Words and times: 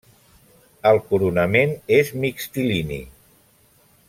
El 0.91 1.01
coronament 1.11 1.77
és 2.01 2.11
mixtilini. 2.25 3.01